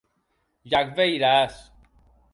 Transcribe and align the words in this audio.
Ja 0.71 0.77
ac 0.81 0.87
veiràs. 1.01 1.55